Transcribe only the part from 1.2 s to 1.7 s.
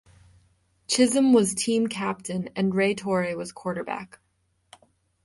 was